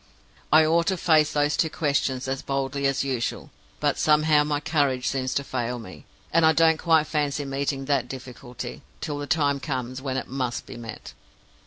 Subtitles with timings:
[0.51, 5.07] I ought to face those two questions as boldly as usual; but somehow my courage
[5.07, 9.59] seems to fail me, and I don't quite fancy meeting that difficulty, till the time
[9.59, 11.13] comes when it must be met.